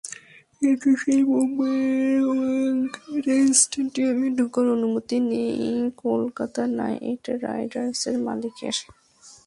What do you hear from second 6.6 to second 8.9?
Night রাইডার্সের মালিকের।